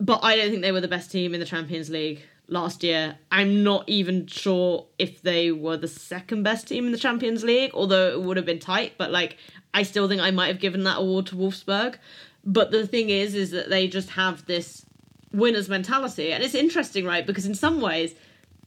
[0.00, 2.22] but I don't think they were the best team in the Champions League
[2.52, 3.18] last year.
[3.30, 7.72] I'm not even sure if they were the second best team in the Champions League,
[7.74, 8.92] although it would have been tight.
[8.98, 9.38] But like,
[9.74, 11.96] I still think I might have given that award to Wolfsburg.
[12.44, 14.84] But the thing is, is that they just have this
[15.32, 17.26] winner's mentality, and it's interesting, right?
[17.26, 18.14] Because in some ways,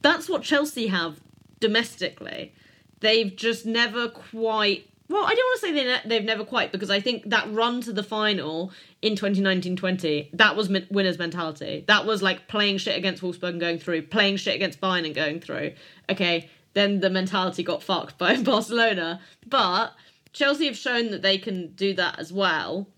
[0.02, 1.20] that's what Chelsea have
[1.60, 2.54] domestically.
[3.00, 6.72] They've just never quite well, I don't want to say they ne- they've never quite
[6.72, 11.84] because I think that run to the final in 2019-20 that was winner's mentality.
[11.86, 15.14] That was like playing shit against Wolfsburg and going through, playing shit against Bayern and
[15.14, 15.72] going through.
[16.10, 19.92] Okay, then the mentality got fucked by Barcelona, but
[20.32, 22.88] Chelsea have shown that they can do that as well.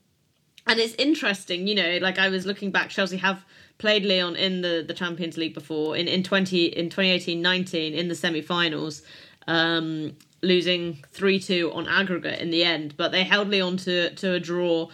[0.67, 3.45] And it's interesting, you know, like I was looking back, Chelsea have
[3.79, 8.15] played Lyon in the, the Champions League before in in 20 in 2018-19 in the
[8.15, 9.03] semi-finals.
[9.47, 14.35] Um, losing 3 2 on aggregate in the end, but they held Lyon to, to
[14.35, 14.89] a draw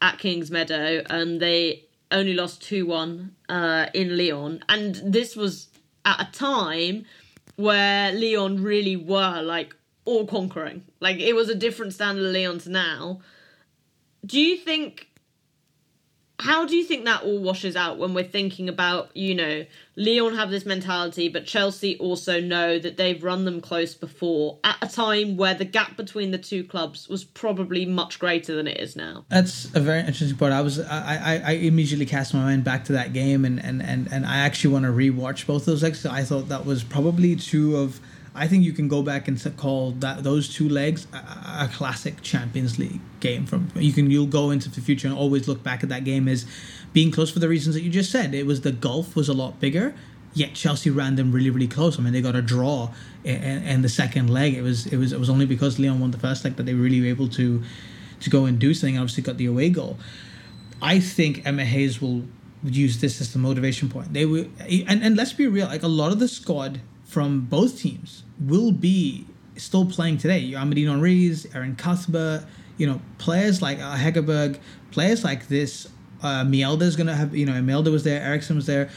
[0.00, 4.62] at Kings Meadow and they only lost 2 1 uh, in Lyon.
[4.68, 5.68] And this was
[6.04, 7.04] at a time
[7.56, 10.84] where Lyon really were like all conquering.
[11.00, 13.20] Like it was a different standard of Lyon to now.
[14.24, 15.08] Do you think
[16.40, 19.64] how do you think that all washes out when we're thinking about, you know,
[19.96, 24.76] Lyon have this mentality, but Chelsea also know that they've run them close before at
[24.80, 28.78] a time where the gap between the two clubs was probably much greater than it
[28.78, 29.24] is now.
[29.28, 30.52] That's a very interesting point.
[30.52, 33.82] I was I, I, I immediately cast my mind back to that game and, and,
[33.82, 36.06] and, and I actually want to rewatch both those legs.
[36.06, 37.98] I thought that was probably two of
[38.38, 41.16] I think you can go back and call that those two legs a,
[41.64, 43.46] a, classic Champions League game.
[43.46, 46.28] From you can you'll go into the future and always look back at that game
[46.28, 46.46] as
[46.92, 48.34] being close for the reasons that you just said.
[48.34, 49.94] It was the gulf was a lot bigger,
[50.34, 51.98] yet Chelsea ran them really really close.
[51.98, 52.92] I mean they got a draw
[53.24, 54.54] in, the second leg.
[54.54, 56.74] It was it was it was only because Lyon won the first leg that they
[56.74, 57.62] really were able to
[58.20, 58.98] to go and do something.
[58.98, 59.98] Obviously got the away goal.
[60.80, 62.22] I think Emma Hayes will
[62.62, 64.12] use this as the motivation point.
[64.12, 67.80] They will, and, and let's be real, like a lot of the squad from both
[67.80, 70.52] teams will be still playing today.
[70.52, 72.44] Amandine Henry's, Erin Cuthbert,
[72.76, 74.58] you know, players like uh, Hegerberg,
[74.92, 75.88] players like this.
[76.22, 78.90] Uh, Mjelde going to have, you know, Mjelde was there, Eriksson was there.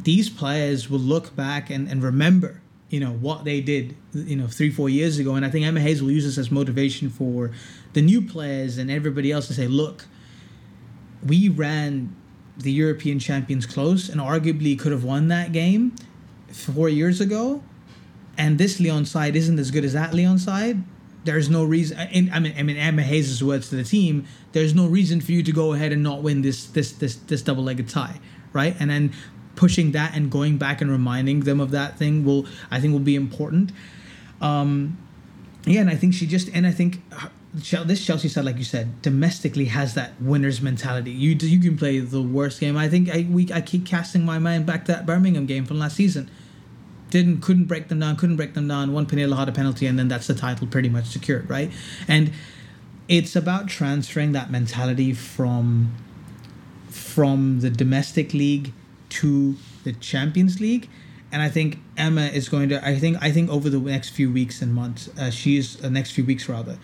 [0.00, 4.46] These players will look back and, and remember, you know, what they did, you know,
[4.46, 5.34] three, four years ago.
[5.34, 7.52] And I think Emma Hayes will use this as motivation for
[7.94, 10.04] the new players and everybody else to say, look,
[11.24, 12.14] we ran
[12.58, 15.96] the European champions close and arguably could have won that game
[16.48, 17.62] four years ago,
[18.38, 20.82] and this Lyon side isn't as good as that Lyon side,
[21.24, 21.98] there's no reason.
[21.98, 24.26] I mean, I mean, Emma Hayes' words to the team.
[24.52, 27.42] There's no reason for you to go ahead and not win this this this this
[27.42, 28.20] double-legged tie,
[28.52, 28.76] right?
[28.78, 29.12] And then
[29.56, 33.00] pushing that and going back and reminding them of that thing will, I think, will
[33.00, 33.72] be important.
[34.40, 34.98] Um,
[35.66, 37.02] yeah, and I think she just and I think
[37.56, 41.10] this Chelsea side, like you said, domestically has that winner's mentality.
[41.10, 42.76] You you can play the worst game.
[42.76, 45.78] I think I we I keep casting my mind back to that Birmingham game from
[45.78, 46.30] last season
[47.10, 48.92] didn't couldn't break them down, couldn't break them down.
[48.92, 51.70] One Pernille had a penalty, and then that's the title pretty much secured, right?
[52.08, 52.32] And
[53.08, 55.94] it's about transferring that mentality from
[56.88, 58.72] from the domestic league
[59.08, 60.88] to the Champions League.
[61.32, 62.86] And I think Emma is going to.
[62.86, 63.18] I think.
[63.20, 66.48] I think over the next few weeks and months, uh, she's uh, next few weeks
[66.48, 66.78] rather.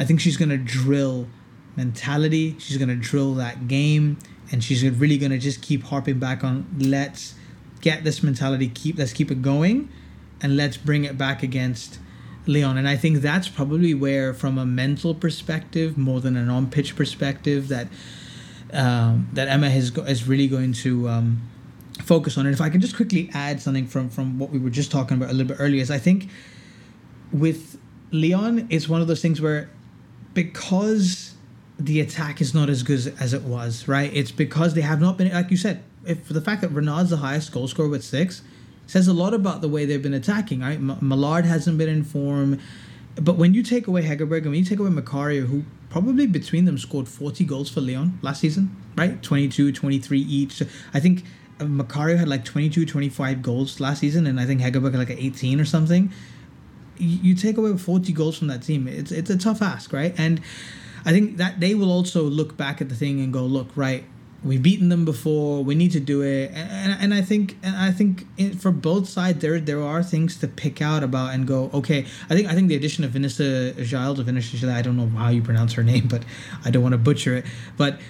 [0.00, 1.28] I think she's going to drill
[1.76, 2.56] mentality.
[2.58, 4.18] She's going to drill that game,
[4.50, 7.34] and she's really going to just keep harping back on let's
[7.82, 8.68] get this mentality.
[8.68, 9.90] Keep let's keep it going,
[10.42, 11.98] and let's bring it back against
[12.46, 12.78] Lyon.
[12.78, 17.68] And I think that's probably where, from a mental perspective, more than an on-pitch perspective,
[17.68, 17.88] that
[18.72, 21.42] um, that Emma is is really going to um,
[22.02, 22.46] focus on.
[22.46, 25.18] And if I can just quickly add something from from what we were just talking
[25.18, 26.30] about a little bit earlier, is I think
[27.32, 27.78] with
[28.12, 29.68] Lyon, it's one of those things where
[30.34, 31.34] because
[31.78, 34.10] the attack is not as good as it was, right?
[34.12, 37.18] It's because they have not been, like you said, if the fact that Renard's the
[37.18, 38.42] highest goal scorer with six
[38.86, 40.60] says a lot about the way they've been attacking.
[40.60, 42.58] Right, M- Malard hasn't been in form,
[43.16, 46.64] but when you take away Hegerberg and when you take away Macario, who probably between
[46.64, 49.22] them scored 40 goals for Lyon last season, right?
[49.22, 50.52] 22, 23 each.
[50.52, 51.24] So I think
[51.60, 55.10] uh, Macario had like 22, 25 goals last season, and I think Hegerberg had like
[55.10, 56.12] 18 or something.
[57.00, 60.14] You, take away 40 goals from that team, it's it's a tough ask, right?
[60.18, 60.40] And
[61.04, 64.04] I think that they will also look back at the thing and go, look, right,
[64.42, 66.50] we've beaten them before we need to do it.
[66.54, 68.26] And, and i think and i think
[68.58, 72.34] for both sides there there are things to pick out about and go okay i
[72.34, 75.42] think i think the addition of Vanessa Gilles of Vanessa i don't know how you
[75.42, 76.22] pronounce her name but
[76.64, 77.44] i don't want to butcher it
[77.76, 78.00] but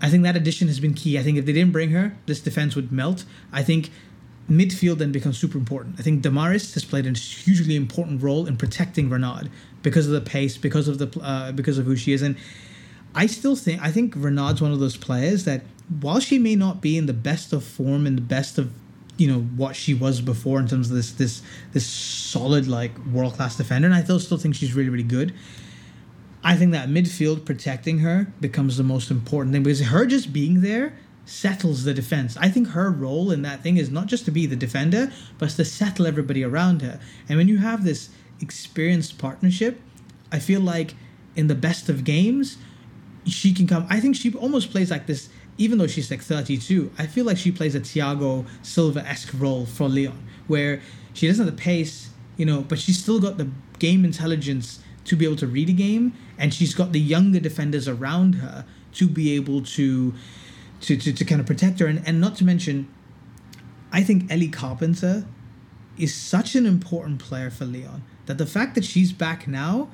[0.00, 1.18] i think that addition has been key.
[1.18, 3.24] I think if they didn't bring her this defense would melt.
[3.52, 3.90] I think
[4.50, 8.56] midfield then becomes super important i think damaris has played a hugely important role in
[8.56, 9.50] protecting renard
[9.82, 12.36] because of the pace because of the uh, because of who she is and
[13.14, 15.62] I still think I think Renard's one of those players that
[16.00, 18.70] while she may not be in the best of form and the best of
[19.16, 23.34] you know what she was before in terms of this this this solid like world
[23.34, 25.34] class defender, and I still still think she's really really good.
[26.42, 30.62] I think that midfield protecting her becomes the most important thing because her just being
[30.62, 30.96] there
[31.30, 32.36] settles the defense.
[32.36, 35.50] I think her role in that thing is not just to be the defender, but
[35.50, 36.98] to settle everybody around her.
[37.28, 39.80] And when you have this experienced partnership,
[40.32, 40.94] I feel like
[41.36, 42.56] in the best of games,
[43.26, 43.86] she can come.
[43.88, 45.28] I think she almost plays like this
[45.60, 49.66] even though she's like 32, I feel like she plays a Thiago Silva esque role
[49.66, 50.80] for Lyon, where
[51.12, 55.16] she doesn't have the pace, you know, but she's still got the game intelligence to
[55.16, 58.64] be able to read a game, and she's got the younger defenders around her
[58.94, 60.14] to be able to
[60.80, 61.86] to, to, to kind of protect her.
[61.86, 62.92] And, and not to mention,
[63.92, 65.26] I think Ellie Carpenter
[65.98, 69.90] is such an important player for Lyon that the fact that she's back now,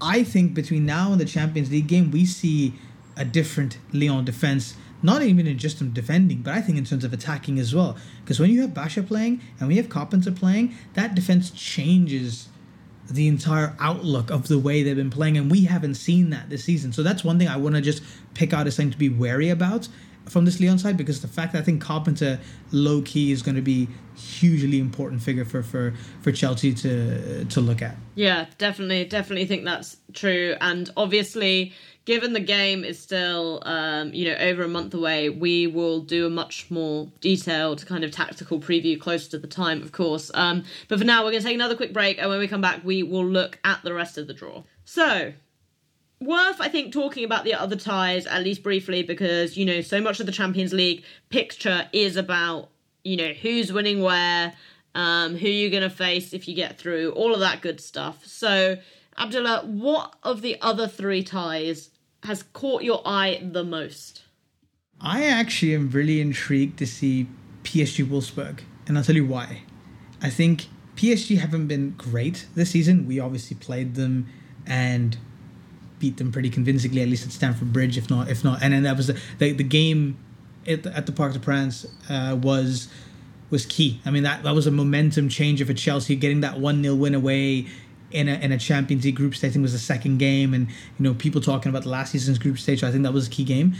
[0.00, 2.74] I think between now and the Champions League game, we see
[3.16, 7.04] a different Lyon defense not even in just in defending, but I think in terms
[7.04, 7.96] of attacking as well.
[8.20, 12.48] Because when you have Bacha playing and we have Carpenter playing, that defense changes
[13.08, 16.64] the entire outlook of the way they've been playing, and we haven't seen that this
[16.64, 16.92] season.
[16.92, 18.02] So that's one thing I want to just
[18.34, 19.88] pick out as something to be wary about.
[20.28, 22.38] From this Lyon side because the fact that I think Carpenter
[22.70, 27.60] low key is going to be hugely important figure for for for Chelsea to to
[27.60, 27.96] look at.
[28.14, 30.56] Yeah, definitely, definitely think that's true.
[30.60, 31.72] And obviously,
[32.04, 36.26] given the game is still um, you know over a month away, we will do
[36.26, 40.30] a much more detailed kind of tactical preview closer to the time, of course.
[40.34, 42.60] Um, but for now, we're going to take another quick break, and when we come
[42.60, 44.62] back, we will look at the rest of the draw.
[44.84, 45.32] So,
[46.20, 50.00] worth I think talking about the other ties at least briefly because you know so
[50.00, 52.70] much of the Champions League picture is about
[53.04, 54.52] you know who's winning where,
[54.94, 58.24] um, who you're going to face if you get through, all of that good stuff.
[58.26, 58.76] So,
[59.16, 61.90] Abdullah, what of the other three ties
[62.24, 64.22] has caught your eye the most?
[65.00, 67.28] I actually am really intrigued to see
[67.62, 69.62] PSG Wolfsburg, and I'll tell you why.
[70.20, 73.06] I think PSG haven't been great this season.
[73.06, 74.26] We obviously played them
[74.66, 75.16] and
[75.98, 78.62] beat them pretty convincingly, at least at Stamford Bridge, if not, if not.
[78.62, 80.18] And then that was the the, the game
[80.66, 82.88] at the, at the Parc des Princes uh, was
[83.50, 84.00] was key.
[84.04, 87.14] I mean that that was a momentum changer for Chelsea, getting that one 0 win
[87.14, 87.66] away
[88.10, 89.50] in a in a Champions League group stage.
[89.50, 92.38] I think was the second game, and you know people talking about the last season's
[92.38, 92.80] group stage.
[92.80, 93.74] So I think that was a key game.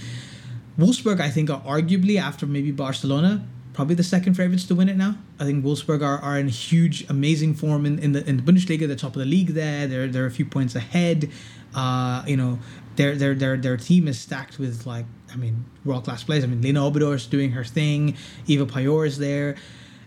[0.78, 3.44] Wolfsburg, I think, are arguably after maybe Barcelona,
[3.79, 5.14] probably the second favorites to win it now.
[5.38, 8.88] I think Wolfsburg are, are in huge, amazing form in, in the in the Bundesliga,
[8.88, 9.87] the top of the league there.
[9.87, 11.31] They're they're a few points ahead.
[11.77, 12.59] Uh, you know,
[12.97, 16.43] their their their their team is stacked with like I mean world class players.
[16.43, 19.55] I mean Lena Oberdorf is doing her thing, Ewa Pajor is there,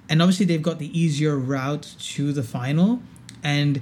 [0.09, 3.01] and obviously they've got the easier route to the final.
[3.41, 3.79] And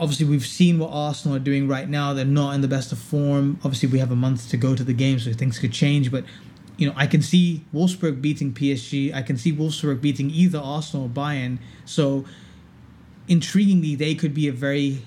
[0.00, 2.14] obviously we've seen what Arsenal are doing right now.
[2.14, 3.60] They're not in the best of form.
[3.62, 6.10] Obviously we have a month to go to the game, so things could change.
[6.10, 6.24] But
[6.78, 9.12] you know I can see Wolfsburg beating PSG.
[9.12, 11.58] I can see Wolfsburg beating either Arsenal or Bayern.
[11.84, 12.24] So
[13.28, 15.02] intriguingly, they could be a very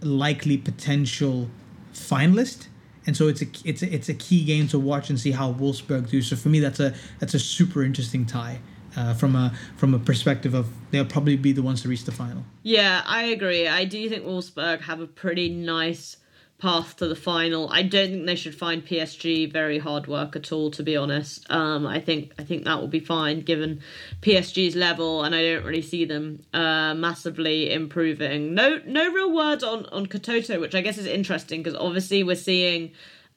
[0.00, 1.50] likely potential
[1.92, 2.68] finalist.
[3.06, 5.52] And so it's a it's a, it's a key game to watch and see how
[5.52, 6.22] Wolfsburg do.
[6.22, 8.60] So for me, that's a that's a super interesting tie
[8.96, 12.12] uh, from a from a perspective of they'll probably be the ones to reach the
[12.12, 12.44] final.
[12.62, 13.66] Yeah, I agree.
[13.66, 16.16] I do think Wolfsburg have a pretty nice
[16.64, 17.68] path to the final.
[17.68, 20.70] I don't think they should find PSG very hard work at all.
[20.70, 23.82] To be honest, um, I think I think that will be fine given
[24.22, 28.54] PSG's level, and I don't really see them uh, massively improving.
[28.54, 32.34] No, no real word on on Katoto, which I guess is interesting because obviously we're
[32.34, 32.92] seeing.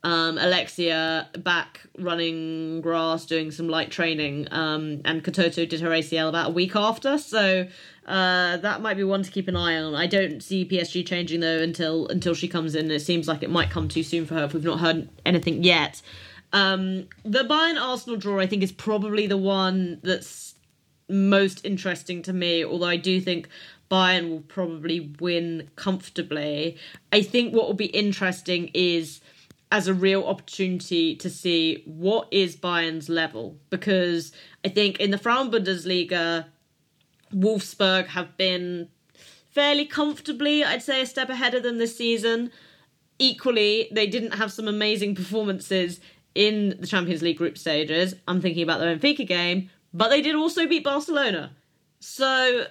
[0.07, 6.29] Um, Alexia back running grass, doing some light training, um, and Katoto did her ACL
[6.29, 7.17] about a week after.
[7.17, 7.67] So
[8.05, 9.95] uh, that might be one to keep an eye on.
[9.95, 12.89] I don't see PSG changing though until until she comes in.
[12.89, 15.61] It seems like it might come too soon for her if we've not heard anything
[15.61, 16.01] yet.
[16.53, 20.55] Um, the Bayern Arsenal draw, I think, is probably the one that's
[21.09, 22.63] most interesting to me.
[22.63, 23.49] Although I do think
[23.91, 26.77] Bayern will probably win comfortably.
[27.11, 29.19] I think what will be interesting is
[29.71, 34.31] as a real opportunity to see what is Bayern's level because
[34.63, 36.45] I think in the Frauen Bundesliga
[37.33, 38.87] Wolfsburg have been
[39.51, 42.51] fairly comfortably, I'd say, a step ahead of them this season.
[43.19, 45.99] Equally, they didn't have some amazing performances
[46.35, 48.13] in the Champions League group stages.
[48.27, 51.51] I'm thinking about the Benfica game, but they did also beat Barcelona.
[51.99, 52.67] So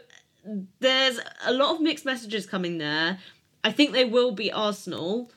[0.78, 3.18] there's a lot of mixed messages coming there.
[3.64, 5.32] I think they will beat Arsenal,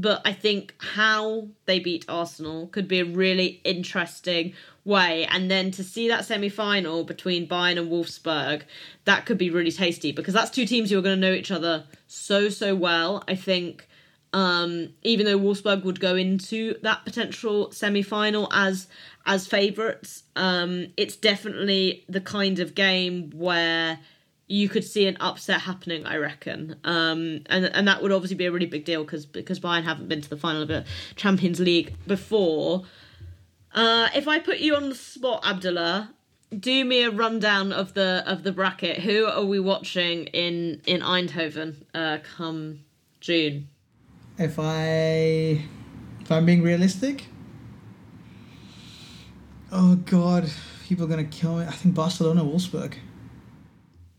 [0.00, 4.54] but I think how they beat Arsenal could be a really interesting
[4.84, 5.24] way.
[5.26, 8.62] And then to see that semi final between Bayern and Wolfsburg,
[9.04, 11.52] that could be really tasty because that's two teams who are going to know each
[11.52, 13.22] other so, so well.
[13.28, 13.88] I think.
[14.32, 18.88] Um, even though Wolfsburg would go into that potential semi-final as
[19.24, 24.00] as favourites, um, it's definitely the kind of game where
[24.46, 26.04] you could see an upset happening.
[26.06, 29.60] I reckon, um, and and that would obviously be a really big deal because because
[29.60, 30.84] Bayern haven't been to the final of a
[31.16, 32.84] Champions League before.
[33.74, 36.14] Uh, if I put you on the spot, Abdullah,
[36.60, 38.98] do me a rundown of the of the bracket.
[39.00, 42.80] Who are we watching in in Eindhoven uh, come
[43.20, 43.68] June?
[44.38, 45.64] If I
[46.20, 47.26] if I'm being realistic,
[49.72, 50.50] oh god,
[50.86, 51.64] people are gonna kill me.
[51.64, 52.94] I think Barcelona, Wolfsburg.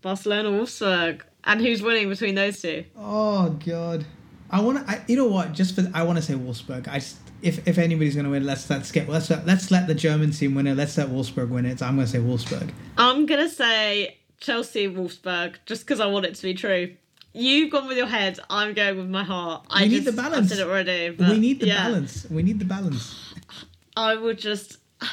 [0.05, 2.85] Barcelona, Wolfsburg, and who's winning between those two?
[2.95, 4.05] Oh god,
[4.51, 5.01] I want to.
[5.07, 5.53] You know what?
[5.53, 6.87] Just for I want to say Wolfsburg.
[6.87, 9.95] I just if if anybody's going to win, let's let's get let's let's let the
[9.95, 10.75] German team win it.
[10.75, 11.79] Let's let Wolfsburg win it.
[11.79, 12.69] So I'm going to say Wolfsburg.
[12.99, 16.95] I'm going to say Chelsea Wolfsburg just because I want it to be true.
[17.33, 18.37] You've gone with your head.
[18.47, 19.65] I'm going with my heart.
[19.71, 20.51] We I need just, the balance.
[20.51, 21.15] I said it already.
[21.17, 21.83] we need the yeah.
[21.83, 22.27] balance.
[22.29, 23.33] We need the balance.
[23.97, 24.77] I would just.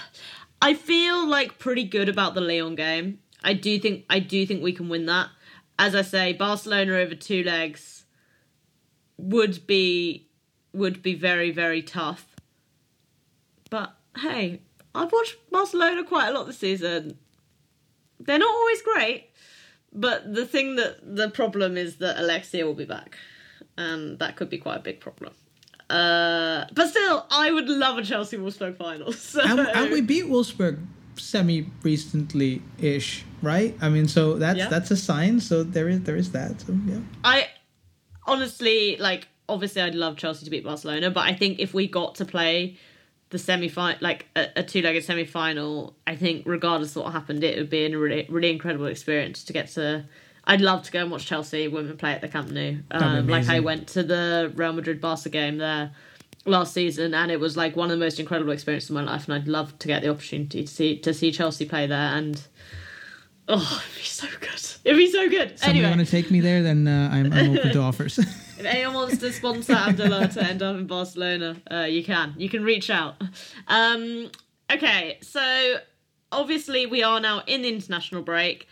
[0.60, 3.20] I feel like pretty good about the Lyon game.
[3.44, 5.28] I do think I do think we can win that.
[5.78, 8.04] As I say, Barcelona over two legs
[9.16, 10.28] would be
[10.72, 12.26] would be very very tough.
[13.70, 14.60] But hey,
[14.94, 17.18] I've watched Barcelona quite a lot this season.
[18.20, 19.30] They're not always great,
[19.92, 23.16] but the thing that the problem is that Alexia will be back,
[23.76, 25.34] and that could be quite a big problem.
[25.90, 29.12] Uh, but still, I would love a Chelsea Wolfsburg final.
[29.32, 29.42] So.
[29.42, 30.78] And, and we beat Wolfsburg
[31.16, 33.76] semi recently ish, right?
[33.80, 34.68] I mean, so that's Yeah.
[34.68, 35.40] that's a sign.
[35.40, 36.60] So there is there is that.
[36.60, 37.00] So yeah.
[37.24, 37.48] I
[38.26, 39.28] honestly like.
[39.48, 42.78] Obviously, I'd love Chelsea to beat Barcelona, but I think if we got to play
[43.30, 47.58] the semi final, like a, a two-legged semi-final, I think regardless of what happened, it
[47.58, 50.04] would be a really, really incredible experience to get to.
[50.44, 52.76] I'd love to go and watch Chelsea women play at the Camp Nou.
[52.92, 55.90] Um, like I went to the Real Madrid Barca game there
[56.46, 59.26] last season, and it was like one of the most incredible experiences of my life.
[59.26, 62.16] And I'd love to get the opportunity to see to see Chelsea play there.
[62.16, 62.40] And
[63.48, 64.70] oh, it'd be so good.
[64.84, 65.58] It'd be so good.
[65.58, 66.62] Somebody anyway, want to take me there?
[66.62, 68.18] Then uh, I'm I'm open to offers.
[68.18, 72.34] if anyone wants to sponsor Abdullah to end up in Barcelona, uh, you can.
[72.36, 73.14] You can reach out.
[73.68, 74.30] Um,
[74.70, 75.76] okay, so
[76.30, 78.66] obviously we are now in the international break.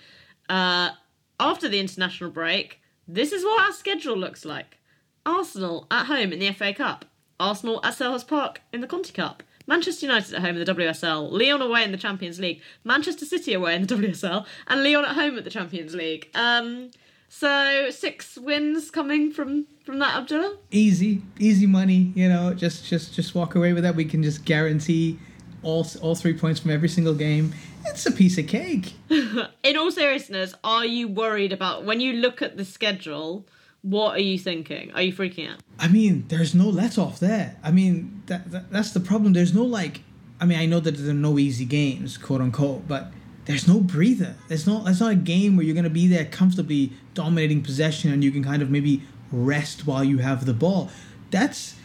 [0.48, 0.90] Uh,
[1.38, 4.78] after the international break, this is what our schedule looks like.
[5.24, 7.04] Arsenal at home in the FA Cup.
[7.38, 9.42] Arsenal at Selhurst Park in the Conti Cup.
[9.70, 11.30] Manchester United at home in the WSL.
[11.30, 12.60] Lyon away in the Champions League.
[12.82, 14.44] Manchester City away in the WSL.
[14.66, 16.28] And Lyon at home at the Champions League.
[16.34, 16.90] Um,
[17.28, 20.56] so six wins coming from from that Abdullah.
[20.72, 22.12] easy, easy money.
[22.16, 23.94] You know, just just just walk away with that.
[23.94, 25.20] We can just guarantee
[25.62, 27.54] all all three points from every single game.
[27.86, 28.94] It's a piece of cake.
[29.62, 33.46] In all seriousness, are you worried about when you look at the schedule?
[33.82, 34.92] What are you thinking?
[34.92, 35.60] Are you freaking out?
[35.78, 37.56] I mean, there's no let off there.
[37.62, 39.32] I mean, that, that that's the problem.
[39.32, 40.02] There's no like.
[40.40, 43.12] I mean, I know that there are no easy games, quote unquote, but
[43.46, 44.36] there's no breather.
[44.48, 44.84] There's not.
[44.84, 48.44] That's not a game where you're gonna be there comfortably dominating possession and you can
[48.44, 49.02] kind of maybe
[49.32, 50.90] rest while you have the ball.
[51.30, 51.76] That's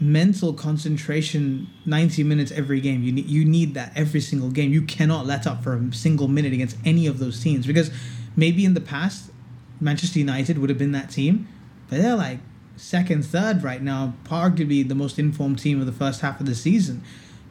[0.00, 4.82] mental concentration 90 minutes every game you need you need that every single game you
[4.82, 7.88] cannot let up for a single minute against any of those teams because
[8.34, 9.30] maybe in the past
[9.82, 11.48] Manchester United would have been that team
[11.88, 12.38] but they're like
[12.76, 16.54] second third right now arguably the most informed team of the first half of the
[16.54, 17.02] season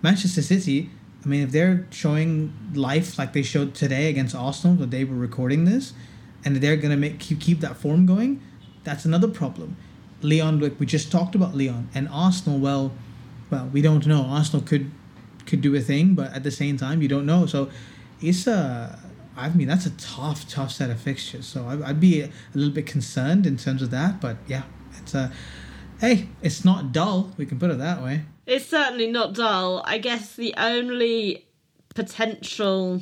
[0.02, 0.90] Manchester City
[1.24, 5.16] I mean if they're showing life like they showed today against Arsenal the day we're
[5.16, 5.94] recording this
[6.44, 8.42] and they're going to make keep, keep that form going
[8.84, 9.78] that's another problem
[10.24, 12.60] Lyon, like we just talked about Lyon and Arsenal.
[12.60, 12.92] Well,
[13.50, 14.24] well, we don't know.
[14.24, 14.92] Arsenal could
[15.46, 17.46] could do a thing, but at the same time, you don't know.
[17.46, 17.70] So
[18.22, 19.00] it's a.
[19.42, 21.46] I mean, that's a tough, tough set of fixtures.
[21.48, 24.22] So I, I'd be a, little bit concerned in terms of that.
[24.22, 24.64] But yeah,
[25.00, 25.32] it's a.
[26.00, 27.32] Hey, it's not dull.
[27.38, 28.24] We can put it that way.
[28.46, 29.84] It's certainly not dull.
[29.86, 31.48] I guess the only
[31.94, 33.02] potential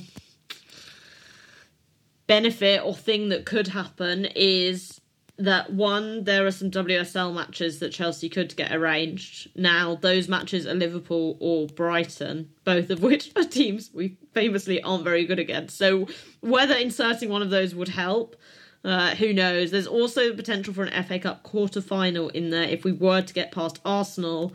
[2.28, 4.99] benefit or thing that could happen is
[5.40, 9.50] that one, there are some WSL matches that Chelsea could get arranged.
[9.56, 15.06] Now, those matches are Liverpool or Brighton, both of which are teams we famously aren't
[15.06, 15.78] very good against.
[15.78, 16.08] So,
[16.42, 18.36] whether inserting one of those would help,
[18.84, 19.72] uh, who knows?
[19.72, 23.22] There's also the potential for an FA Cup quarter final in there if we were
[23.22, 24.54] to get past Arsenal.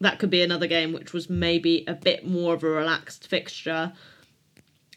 [0.00, 3.94] That could be another game which was maybe a bit more of a relaxed fixture.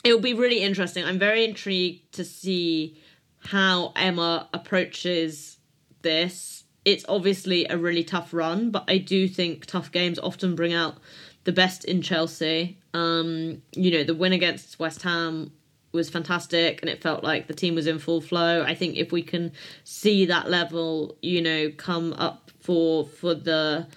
[0.04, 1.06] It will be really interesting.
[1.06, 2.98] I'm very intrigued to see
[3.40, 5.58] how Emma approaches
[6.02, 6.64] this.
[6.86, 10.98] It's obviously a really tough run, but I do think tough games often bring out
[11.44, 12.78] the best in Chelsea.
[12.94, 15.52] Um, you know, the win against West Ham
[15.92, 18.64] was fantastic and it felt like the team was in full flow.
[18.64, 19.52] I think if we can
[19.84, 23.88] see that level, you know, come up for for the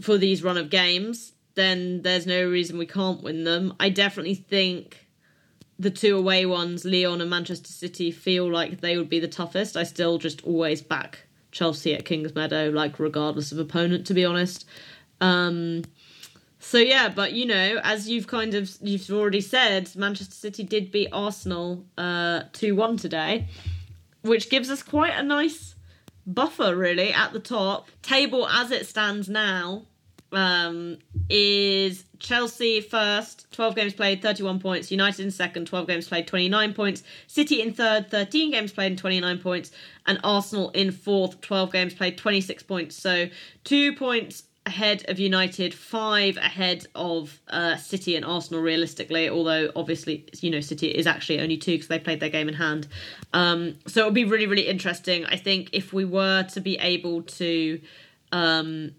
[0.00, 3.74] for these run of games, then there's no reason we can't win them.
[3.80, 5.05] I definitely think
[5.78, 9.76] the two away ones, Lyon and Manchester City, feel like they would be the toughest.
[9.76, 14.66] I still just always back Chelsea at Kingsmeadow, like regardless of opponent, to be honest.
[15.20, 15.84] Um,
[16.58, 20.90] so yeah, but you know, as you've kind of you've already said, Manchester City did
[20.90, 23.48] beat Arsenal uh two one today,
[24.22, 25.74] which gives us quite a nice
[26.26, 27.88] buffer really at the top.
[28.02, 29.86] Table as it stands now
[30.32, 30.98] um,
[31.28, 34.90] is Chelsea first, 12 games played, 31 points.
[34.90, 37.02] United in second, 12 games played, 29 points.
[37.26, 39.70] City in third, 13 games played, and 29 points.
[40.06, 42.96] And Arsenal in fourth, 12 games played, 26 points.
[42.96, 43.28] So
[43.64, 50.26] two points ahead of United, five ahead of uh, City and Arsenal realistically, although obviously,
[50.40, 52.88] you know, City is actually only two because they played their game in hand.
[53.32, 55.24] Um, so it'll be really, really interesting.
[55.24, 57.80] I think if we were to be able to
[58.32, 58.90] um,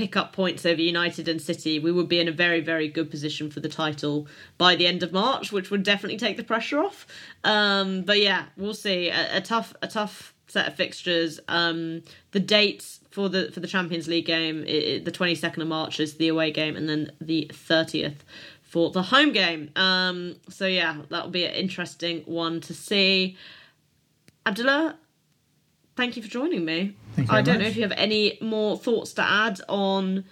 [0.00, 3.10] pick up points over United and City, we would be in a very, very good
[3.10, 4.26] position for the title
[4.56, 7.06] by the end of March, which would definitely take the pressure off.
[7.44, 9.08] Um, but yeah, we'll see.
[9.10, 11.38] A, a tough, a tough set of fixtures.
[11.48, 15.60] Um, the dates for the for the Champions League game, i i- the twenty second
[15.60, 18.24] of March is the away game, and then the thirtieth
[18.62, 19.70] for the home game.
[19.76, 23.36] Um, so yeah, that'll be an interesting one to see.
[24.46, 24.96] Abdullah,
[26.00, 26.94] thank you for joining me.
[27.14, 30.24] Thank you I don't know if you have any more thoughts to add on.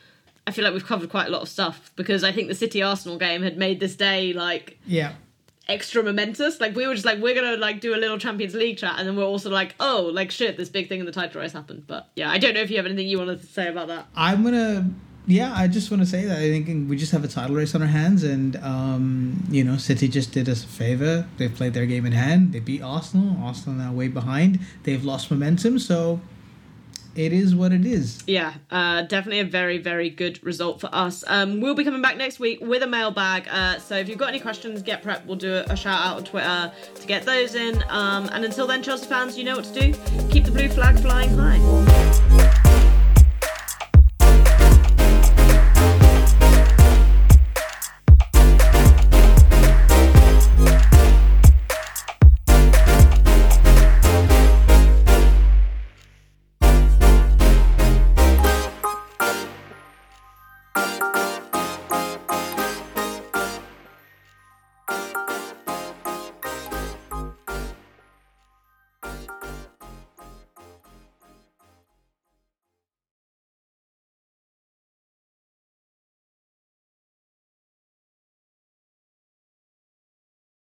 [0.47, 2.83] I feel like we've covered quite a lot of stuff because I think the City
[2.83, 5.13] Arsenal game had made this day like Yeah.
[5.69, 6.59] extra momentous.
[6.59, 9.07] Like we were just like we're gonna like do a little Champions League chat, and
[9.07, 11.85] then we're also like, oh, like shit, this big thing in the title race happened.
[11.87, 14.07] But yeah, I don't know if you have anything you wanted to say about that.
[14.17, 14.89] I'm gonna.
[15.29, 17.75] Yeah, I just want to say that I think we just have a title race
[17.75, 21.29] on our hands, and um, you know, City just did us a favor.
[21.37, 22.55] They've played their game in hand.
[22.55, 23.37] They beat Arsenal.
[23.45, 24.59] Arsenal now way behind.
[24.85, 26.19] They've lost momentum, so
[27.15, 28.23] it is what it is.
[28.27, 31.23] Yeah, uh, definitely a very, very good result for us.
[31.27, 33.49] Um, we'll be coming back next week with a mailbag.
[33.51, 35.27] Uh, so if you've got any questions, get prepped.
[35.27, 37.85] We'll do a, a shout out on Twitter to get those in.
[37.91, 39.99] Um, and until then, Chelsea fans, you know what to do.
[40.31, 42.48] Keep the blue flag flying high.